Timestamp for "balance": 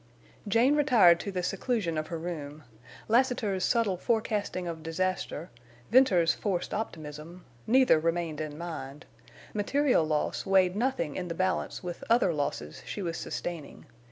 11.35-11.83